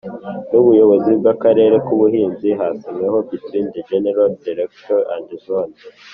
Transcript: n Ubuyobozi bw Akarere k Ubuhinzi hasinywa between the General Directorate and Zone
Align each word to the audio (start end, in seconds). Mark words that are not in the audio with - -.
n 0.49 0.51
Ubuyobozi 0.59 1.11
bw 1.19 1.25
Akarere 1.33 1.75
k 1.85 1.87
Ubuhinzi 1.95 2.49
hasinywa 2.59 3.19
between 3.31 3.65
the 3.73 3.81
General 3.89 4.29
Directorate 4.45 5.07
and 5.15 5.27
Zone 5.45 5.75